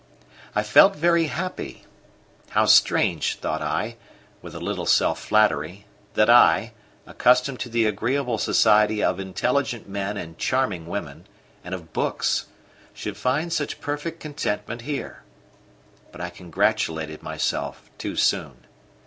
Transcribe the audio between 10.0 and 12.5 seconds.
and charming women, and of books,